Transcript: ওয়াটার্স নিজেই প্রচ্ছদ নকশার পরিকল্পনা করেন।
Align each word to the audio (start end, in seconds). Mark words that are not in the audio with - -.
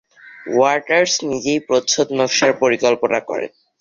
ওয়াটার্স 0.51 1.13
নিজেই 1.29 1.59
প্রচ্ছদ 1.67 2.07
নকশার 2.19 2.51
পরিকল্পনা 2.61 3.19
করেন। 3.29 3.51